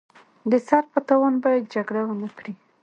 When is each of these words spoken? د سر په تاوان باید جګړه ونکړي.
د 0.51 0.53
سر 0.67 0.83
په 0.93 0.99
تاوان 1.07 1.35
باید 1.43 1.71
جګړه 1.73 2.01
ونکړي. 2.05 2.53